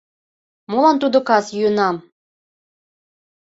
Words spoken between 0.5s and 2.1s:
—Молан тудо кас йӱынам?